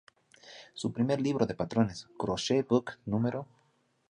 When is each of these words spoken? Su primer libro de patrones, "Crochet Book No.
Su 0.73 0.91
primer 0.91 1.21
libro 1.21 1.45
de 1.45 1.53
patrones, 1.53 2.07
"Crochet 2.17 2.67
Book 2.67 2.93
No. 3.05 3.21